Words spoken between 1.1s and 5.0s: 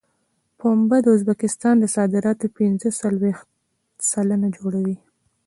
ازبکستان د صادراتو پنځه څلوېښت سلنه جوړوي.